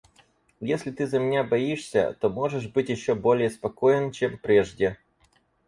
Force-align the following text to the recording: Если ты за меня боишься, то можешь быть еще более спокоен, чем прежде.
Если 0.63 0.89
ты 0.89 1.05
за 1.05 1.19
меня 1.19 1.43
боишься, 1.43 2.17
то 2.19 2.31
можешь 2.31 2.67
быть 2.69 2.89
еще 2.89 3.13
более 3.13 3.51
спокоен, 3.51 4.09
чем 4.09 4.39
прежде. 4.39 4.97